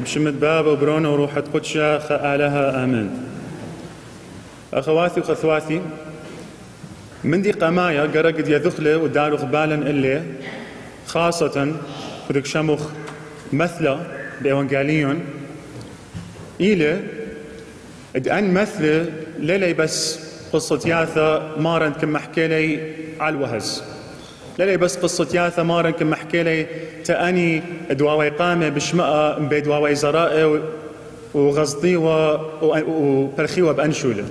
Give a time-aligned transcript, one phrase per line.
[0.00, 3.10] بشمت باب وبرونة وروحة قدشة خآلها آمين.
[4.74, 5.82] أخواتي وخثواتي
[7.24, 10.22] من دي قمايا قرقد يذخلة ودارو غبالا اللي
[11.06, 11.72] خاصة
[12.28, 12.80] كدك شمخ
[13.52, 14.06] مثلة
[14.40, 15.20] بإيوانجاليون.
[16.60, 17.00] إلى
[18.16, 20.18] أن مثل ليلي بس
[20.52, 23.95] قصة ياثا مارن كم حكي لي على الوهز.
[24.58, 26.66] للي بس قصة ياثا مارن كم حكي لي
[27.04, 30.62] تأني دواوي قامة بشمقة بدواوي زرائي
[31.34, 32.50] وغزطيوة
[32.88, 34.24] وبرخيوة بأنشولة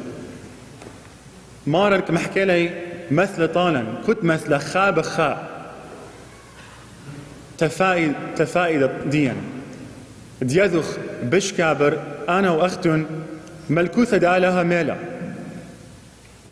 [1.67, 2.69] مارن كم حكي لي
[3.11, 5.55] مثل طالا كنت مثل خاب خاء
[7.57, 9.35] تفائد تفائد ديان
[10.41, 13.05] ديذخ بش كابر أنا وأختن
[13.69, 14.95] ملكوثة دالها ميلا.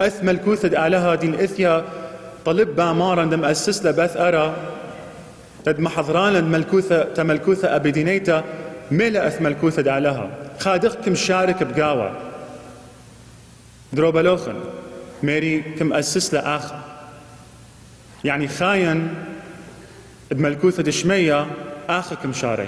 [0.02, 1.86] أث ملكوثة دالها دين إثيا
[2.46, 4.56] طلب بامارا دم أسس لبث أرى.
[5.66, 8.44] تد محضران ملكوثة تملكوثة أبدينيتا
[8.92, 10.30] ميلا أث ملكوثة دالها
[10.60, 12.12] خادق كم شارك بقاوة.
[13.94, 14.56] دروبلوخن
[15.24, 16.76] ميري كم أسس لآخر
[18.24, 19.14] يعني خاين
[20.32, 21.48] بملكوثة دشمية
[21.90, 22.68] آخر كم شاري.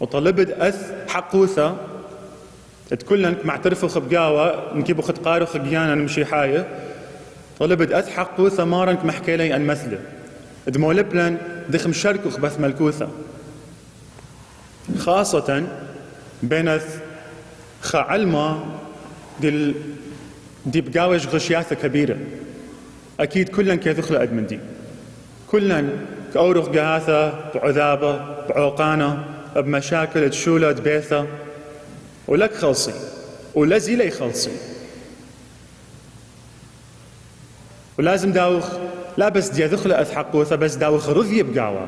[0.00, 1.76] وطلبت أث حقوثة.
[2.90, 6.68] تكلن معترفوا خبقاوة نكيبو خد قارو خقيانا نمشي حاية.
[7.62, 9.98] طلبت أث حقوثة مارنك محكي لي أن مثله.
[10.66, 11.38] دمولبلن
[11.68, 13.08] دخم شركو خبث ملكوثة.
[14.98, 15.66] خاصة
[16.42, 16.96] بينث
[17.82, 18.64] خعلمة
[19.40, 19.74] دي
[20.66, 22.16] دي بقاوش غشياثة كبيرة.
[23.20, 24.58] أكيد كلن كيدخل أدمن دي.
[25.50, 25.90] كلن
[26.34, 28.16] كأورخ قهاثة بعذابة
[28.48, 29.24] بعوقانة
[29.56, 31.26] بمشاكل تشولة بيثة
[32.28, 32.92] ولك خلصي.
[33.54, 34.50] ولزي لي خلصي.
[37.98, 38.64] ولازم داوخ
[39.16, 41.86] لا بس دي دخل أثحقوثة بس داوخ رضي بقاوة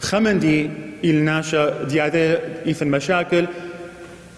[0.00, 0.70] خمن دي
[1.04, 3.46] إلناشا دي هذا إيثن مشاكل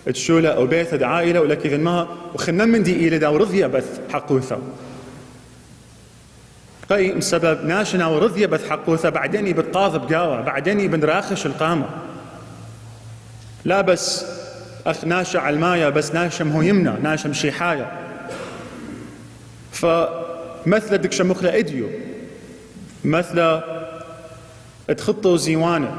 [0.06, 4.58] تشولة أو بيث عائلة ولك إذن ما وخنا من دي إلى داو رضي بث حقوثة
[6.90, 11.86] قي بسبب ناشنا ورضي بث حقوثة بعدين بتطاذ بقاوة بعدين بنراخش القامة.
[13.64, 14.26] لا بس
[14.86, 18.03] أخ ناشا على الماية بس ناشا مهيمنا ناشا مشيحاية
[19.74, 21.88] فمثل دك شمخلة إديو.
[23.04, 23.60] مثل
[24.96, 25.96] تخطوا زيوانة.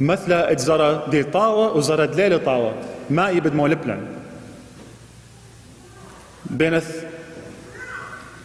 [0.00, 2.74] مثل اتزرى دي طاوة وزرى دليل طاوة.
[3.10, 4.00] ما يبد مولبلن
[6.50, 7.04] بينث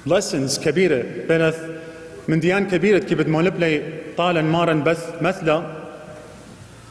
[0.10, 1.04] lessons كبيرة.
[1.30, 1.58] بينث
[2.28, 3.84] من ديان كبيرة كيبد مولبلي
[4.18, 5.64] طالا مارا بث مثلا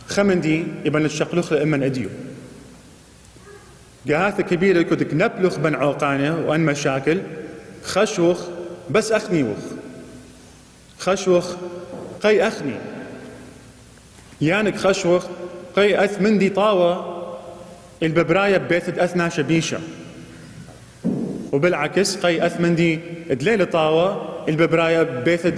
[0.08, 2.08] خمندي يبن الشقلوخ لإمن أديو.
[4.06, 7.18] جهاثة كبيرة كدك نبلخ بن عوقانة وأن مشاكل.
[7.84, 8.40] خشوخ
[8.90, 9.58] بس أخنيوخ
[10.98, 11.54] خشوخ
[12.22, 12.74] قي أخني.
[14.40, 15.26] يانك خشوخ
[15.76, 17.16] قي أث من دي طاوة.
[18.02, 19.78] الببراية ببيت أثنا شبيشة.
[21.52, 23.00] وبالعكس قي أث من دي
[23.30, 24.28] دليل طاوة.
[24.48, 25.54] الببراية ببيت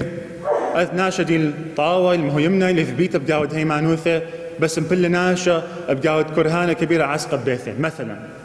[0.74, 4.22] أثنا شدي الطاوة المهيمنة اللي ثبيت بقاود هيمانوثة.
[4.60, 8.37] بس مبل ناشا بقاود كرهانة كبيرة عسقة ببيتة مثلا.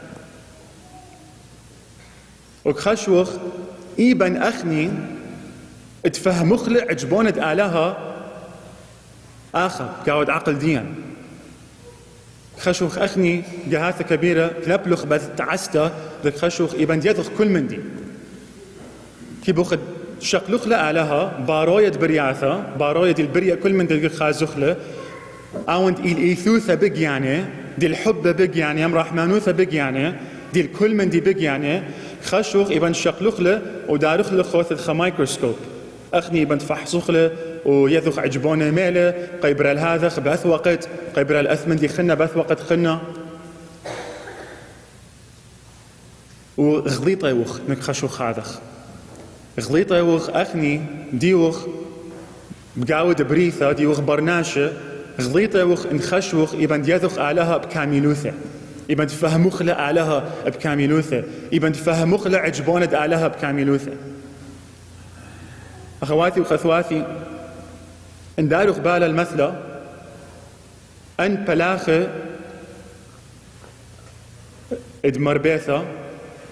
[2.64, 3.30] وخشوخ
[3.98, 4.90] إيبن أخني
[6.12, 8.14] تفهم خلع عجبونة آلها
[9.54, 10.86] آخر قاود عقل ديان.
[12.58, 15.92] خشوخ أخني جهاثة كبيرة تلبلخ بس تعستا
[16.24, 17.78] ذك خشوخ إبن يدخ كل من دي.
[19.44, 19.78] كي بوخد
[20.20, 24.76] شقلوخ لها باروية برياثة باروية البرية كل من دي خازوخلة
[25.68, 27.44] أوند إل إيثوثة بق يعني
[27.78, 30.14] دي الحب بق يعني أم رحمانوثة بق يعني
[30.52, 31.82] دي الكل من دي بق يعني
[32.24, 35.54] خشوخ شقلوخلة ودارخ لخوث الخمايكروسكوب
[36.14, 37.30] أخني بنت فحصوخلة
[37.64, 39.14] ويذخ عجبونة ميلة.
[39.42, 40.88] قيبر الهذا بث وقت.
[41.16, 43.00] قيبر الأثمن دي خنا بث وقت خنا.
[46.56, 48.58] وغليطة يوخ نكخشوخ هذخ
[49.60, 51.66] غليطة يوخ أخني ديوخ
[52.76, 54.72] بقاود بريثة ديوخ برناشة.
[55.20, 58.32] غليطة يوخ انخشوخ يبن ديذخ آلها بكاملوثة
[58.88, 61.22] يبن تفهموخ لا آلها بكاملوثة
[61.52, 63.92] يبن تفهموخ لا عجبونة آلها بكاملوثة
[66.02, 67.06] أخواتي وخثواتي
[68.38, 69.62] إن دارو قبال المثلة
[71.20, 72.08] أن بلاخة
[75.04, 75.84] إدمر بيثا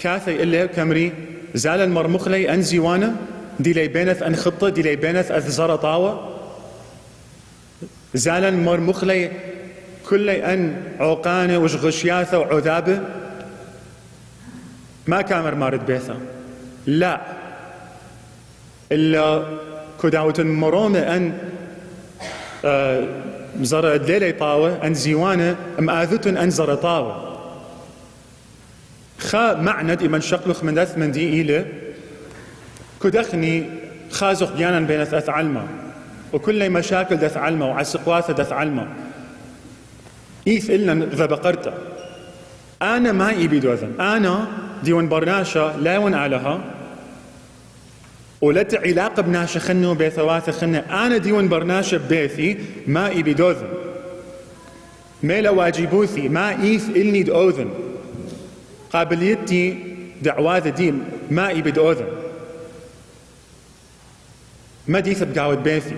[0.01, 1.13] كاثي إلا كمري
[1.55, 3.15] زال المرمخلي أن زيوانا
[3.61, 6.39] دي لي بينث أن خطة دي لي بينث أث زرطاوة
[8.15, 9.31] زال المرمخلي
[10.13, 13.01] كل أن عوقانة وش غشياثة وعذابة
[15.07, 16.17] ما كامر مارد بيثا
[16.87, 17.21] لا.
[18.93, 19.43] إلا
[20.03, 21.39] كداوة مرومة أن
[22.65, 23.07] آه،
[23.63, 27.39] زر طاوة أن زيوانة مآذت أن زر طاوة.
[29.19, 31.67] خا معند إمن شقلخ من دث من دي إيلة.
[33.03, 33.65] كدخني
[34.11, 35.67] خازق ديانا بين أث علمة
[36.33, 38.87] وكل مشاكل دث علمة وعسقواثة دث علمة
[40.49, 41.73] إيث إلنا ذا بقرته
[42.83, 44.49] أنا ما إيبي دوذن أنا
[44.85, 46.61] ديون برناشا لا ون علىها
[48.41, 50.79] ولت علاقة بناشا خنو بيثوات خنة.
[50.79, 53.69] أنا ديون برناشا بيثي ما إيبي دوذن
[55.23, 57.71] ميلا واجبوثي ما إيث إلني دوذن
[58.93, 59.79] قابليتي
[60.23, 60.95] دعوات دي
[61.31, 62.07] ما إيبي دوذن
[64.89, 65.97] ما ديث بقاود بيثي.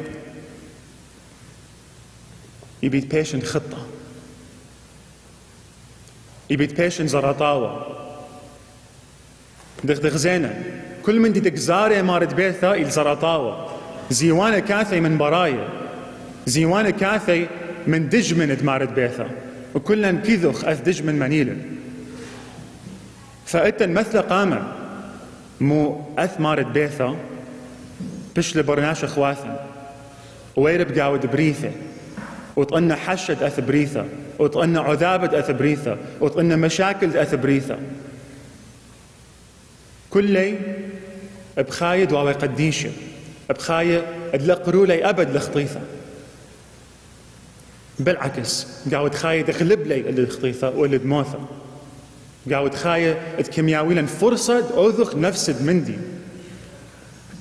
[2.83, 3.87] يبي بيشن خطة.
[6.55, 7.87] يبيت بيشن زرطاوة
[9.85, 10.63] دغ دغ زينة.
[11.03, 13.69] كل من دي دقزاري مارد بيثا إل زرطاوة
[14.11, 15.69] زيوانة كاثي من براية.
[16.47, 17.47] زيوانة كاثي
[17.87, 19.29] من دجمن مارد بيثا
[19.75, 21.59] وكلن كذخ أث دجمن منيل
[23.47, 24.63] فأنت مثل قامة.
[25.61, 27.17] مو أث مارد بيثا
[28.37, 29.57] بش لبرناش اخواثن
[30.57, 31.71] ويرب قاود بريثة.
[32.57, 33.61] وطقنا حشد أث
[34.39, 37.79] بريثه وطقنا عذابة أثبريثة وطقنا مشاكل أثبريثة
[40.11, 40.59] كلي
[41.57, 42.91] بخايد واوي قديشة
[43.51, 44.03] بخاية
[44.35, 45.81] ادلقروا لي أبد لخطيثة
[47.99, 51.39] بالعكس قاود خايد اغلب لي الخطيثة واللي دموثة
[52.53, 53.19] قاود خاية
[53.95, 55.97] لن فرصة أوذخ نفسد مندي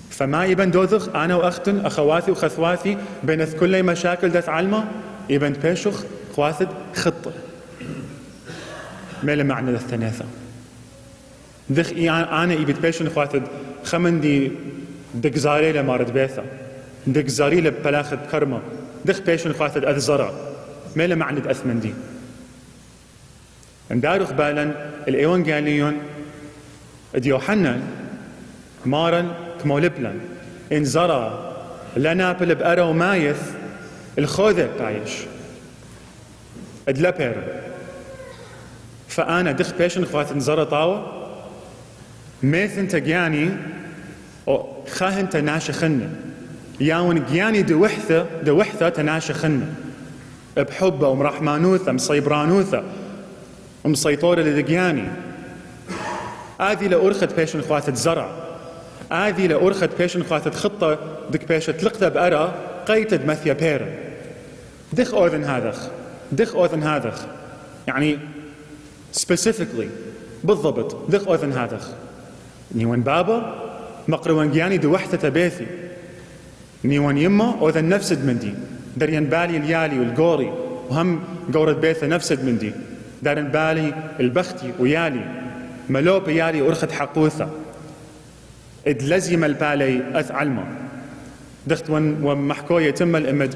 [0.10, 4.86] فما يبن دوذخ أنا وأختن أخواتي وخثواتي بين كل مشاكل دث علمة
[5.30, 6.04] يبن بيشخ
[6.36, 7.32] خواثد خطة
[9.24, 10.26] ما معنى الثلاثة
[11.70, 13.44] دخ أنا إبت بيشن خواثد
[13.84, 14.52] خمن دي
[15.14, 16.44] دك زاري لمارد بيثا
[17.08, 18.62] دك زاري لبلاخد كرمة.
[19.06, 20.32] دخ بيشن خواثد أذ زرع
[20.96, 21.94] ما معنى أثمن دي.
[23.92, 24.72] اندارو خبالا
[25.08, 25.98] الإيوانجاليون
[27.16, 27.82] إد يوحنا
[28.86, 29.32] مارن
[29.64, 30.20] كمولبلن.
[30.72, 31.54] إن زرع
[31.98, 33.42] لنا بلب ومايث
[34.20, 35.12] الخوذة بايش
[36.88, 37.44] ادلبر
[39.08, 41.24] فأنا دخ بيشن خوات نزرة طاوة.
[42.44, 43.50] ميثن تجاني
[44.48, 46.10] أو خاهن تناش خنة
[46.80, 49.74] ياون جياني دوحثة دوحثة تناش خنة
[50.58, 52.84] بحبه ومرحمانوثة مصيبرانوثة
[53.84, 55.08] ومسيطورة لدقياني
[56.62, 58.32] هذه لأرخت بيشن خوات زرع.
[59.12, 62.54] هذه لأرخت بيشن خوات خطة دك بيشة تلقت بأرى
[62.88, 63.88] قيتد مثيا بيرا
[64.94, 65.76] دخ أوذن هذا
[66.36, 67.14] دخ أوذن هذا
[67.88, 68.18] يعني
[69.20, 69.88] specifically
[70.44, 71.80] بالضبط دخ أوذن هذا
[72.76, 73.64] نيوان بابا
[74.08, 75.66] مقروان جياني دو وحدة تبيثي.
[76.86, 78.54] نيوان يما أوذن نفسد من دي.
[78.98, 80.54] دريان بالي اليالي والقوري
[80.90, 82.72] وهم قورة بيثة نفسد من دي.
[83.22, 85.26] دارن بالي البختي ويالي.
[85.90, 87.50] ملوب يالي أرخد حقوثة.
[88.88, 90.66] إد لزم البالي أث علمه.
[91.68, 93.56] دخت ومحكو يتم الإمد.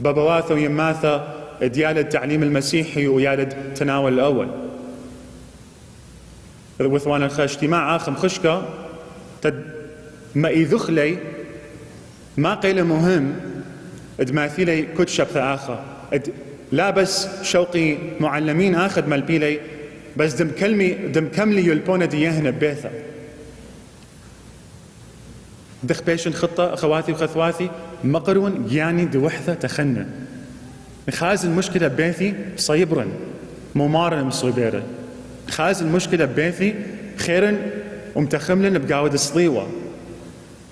[0.00, 4.48] بابواثا ويماثا ديال التعليم المسيحي ويال التناول الأول.
[6.80, 8.68] وثوان اجتماع آخر خشكة
[9.42, 9.64] تد
[10.34, 11.18] ما يذخلي
[12.36, 13.34] ما قيل مهم
[14.18, 15.82] دماثيلي كتشب آخر.
[16.72, 19.60] لا بس شوقي معلمين آخر مالبيلي
[20.16, 22.90] بس دم كلمي دم كملي يلبونا ديهنا بيثا
[25.82, 27.70] دخ بيشن خطة أخواتي وخثواتي
[28.04, 29.68] مقرون جياني دي وحدة
[31.10, 33.08] خاز المشكلة بيثي صيبرا
[33.74, 34.82] ممارن مصيبيرا
[35.50, 36.74] خاز المشكلة بيثي
[37.16, 37.56] خيرا
[38.14, 39.68] ومتخملن بقاود الصليوة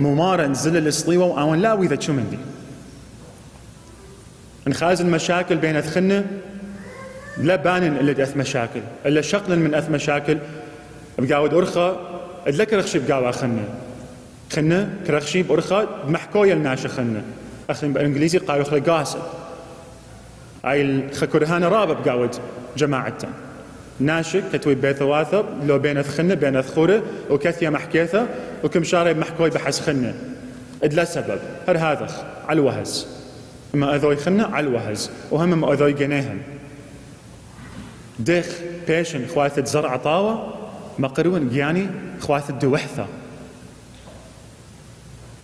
[0.00, 2.38] ممارن زل الصليوة وأون لا وإذا شو من دي
[4.66, 6.24] نخاز المشاكل بين أثخنة
[7.38, 10.38] لا بانن إلا أث مشاكل إلا شقل من أث مشاكل
[11.18, 11.96] بقاود أرخى
[12.46, 13.64] إلا كرخشي بقاود خنة
[14.52, 17.22] خنة كرخشي بأرخى محكوية الناشا خنة
[17.70, 19.18] أخي بالإنجليزي قالوا خلا قاسب
[20.66, 22.36] هاي الخكرهانة رابع بقاود
[22.76, 23.30] جماعتها
[24.00, 28.26] ناشك كتوي بيث واثب لو بين خنة بين خورة وكثية محكيثة
[28.64, 30.14] وكم شاري محكوي بحس خنة.
[30.82, 32.08] إدلا سبب هر هذا
[32.48, 33.06] على الوهز
[33.74, 36.38] ما أذوي خنة على الوهز وهم ما أذوي جنيهم.
[38.18, 38.46] دخ
[38.88, 40.54] بيشن خواتة زرع طاوة
[40.98, 41.86] مقرون جياني
[42.20, 43.06] خواتة دوحثة.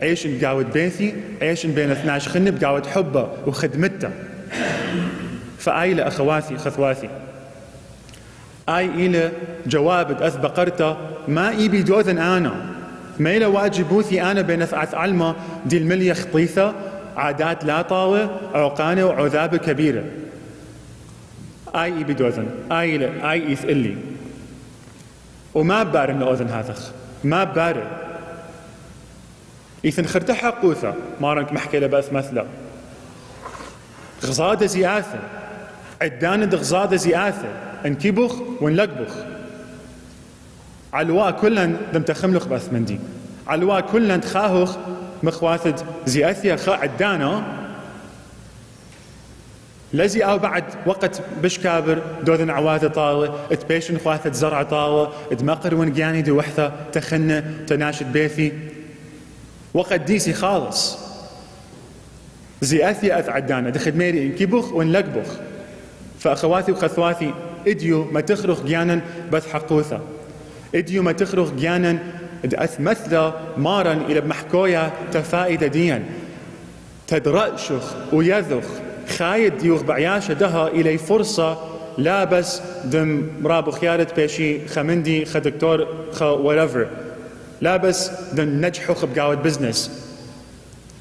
[0.02, 4.10] عيش بقاود بيثي عيش بين 12 خنة بقاود حبة وخدمته.
[5.62, 7.08] فآي أخواتي خثواتي؟
[8.68, 9.32] آي إلى
[9.66, 10.96] جواب أث بقرته
[11.28, 12.54] ما إيبي دوذن أنا؟
[13.18, 15.34] ما إلى واجبوثي أنا بين أثعث علمة
[15.66, 16.74] دي الملية خطيثة
[17.16, 20.04] عادات لا طاوة عقانة وعذابة كبيرة.
[21.74, 23.96] آي إي بدوذن آي لا آي إيث إلي.
[25.54, 26.90] وما بارن لأذن هذخ
[27.24, 27.86] ما بارن
[29.84, 32.44] إيثن خرتحا قوثا مارنك محكي لباث مثلا.
[34.24, 35.18] غزادة زياثة.
[36.02, 37.48] عدان غزادة زياثة
[37.86, 39.14] انكبخ ونلقبخ
[40.92, 43.00] علواء كلن دم تخملخ بث مندي.
[43.46, 44.76] علواء كلن تخاهخ
[45.22, 45.74] مخواثد
[46.06, 47.42] زياثيا خا عدانا.
[49.92, 56.30] لزي آو بعد وقت بشكابر دوذن عواثة طاوة تبيشن خواثة زرع طاوة دمقر ونقياني دي
[56.30, 58.52] وحثة تخنة تناشد بيثي
[59.74, 60.98] وقت ديسي خالص.
[62.60, 63.70] زي أثي أث عدانا.
[63.70, 65.26] دخد ميري كيبوخ ونلقبخ
[66.22, 67.34] فأخواتي وخثواتي
[67.66, 69.00] إديو ما تخرخ جيانا
[69.32, 70.00] بث حقوثة.
[70.74, 71.98] إديو ما تخرخ جيانا
[72.44, 76.02] أث مثلة مارا إلى محكويا تفائدة ديا.
[77.06, 78.64] تدرأشخ ويذخ
[79.18, 81.58] خايد ديوخ بعياشة دها إلي فرصة
[81.98, 86.86] لا بس دم رابو خيارة بيشي خمندي خدكتور خ whatever.
[87.60, 89.90] لا بس دم نجحو خبقاوة بزنس.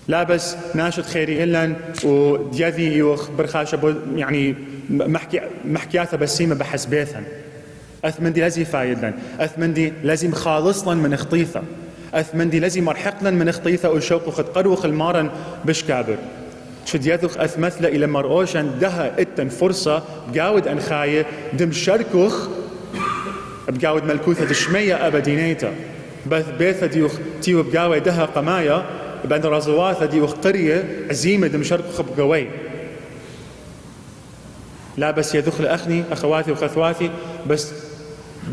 [0.08, 4.56] لا بس ناشط خيري إلن وديذي يوخ برخاشة يعني
[4.92, 7.24] محكي محكياته بسيمة بحسبيثا
[8.06, 11.64] أثمندي لازم فايدلن أثمندي لازم خالصلا من خطيثة
[12.14, 15.30] أثمندي لازم مرحقلا من خطيثة وشوق وخد قروخ المارن
[15.66, 16.18] بشكابر
[16.86, 22.48] شد يذخ أثمثل إلى مرؤوشا دها إتن فرصة بقاود أنخاية دم شركوخ
[23.70, 25.74] بقاود ملكوثة دشمية أبدينيتا
[26.26, 28.86] بث بيثة ديوخ تيو بقاوي دها قمايا
[29.26, 32.48] بأن رازواثة ديوخ قرية عزيمة دم شركوخ بقوي.
[34.98, 37.10] لا بس يدخل أخني أخواتي وخثواتي
[37.48, 37.72] بس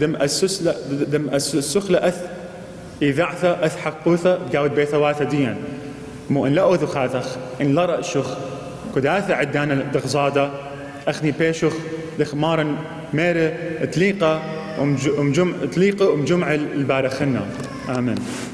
[0.00, 2.26] دم السسلة دم السخلة أث
[3.02, 5.56] إذاعثة أث حقوثة بقاود بيثواثة ديان.
[6.30, 8.36] مو إن لا أذخ هذخ إن لا رأشخ.
[8.94, 10.50] كداثة عدانا دغزادة
[11.08, 11.72] أخني بيشخ
[12.18, 12.76] دخمارا
[13.14, 13.52] ميرة
[13.92, 14.42] تليقة
[15.18, 17.46] ومجم تليقة ومجمع البارخنا
[17.88, 18.14] آمين.